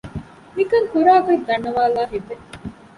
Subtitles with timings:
[0.55, 2.35] މިކަން ކުރާގޮތް ދަންނަވައިލާ ހިތްވެ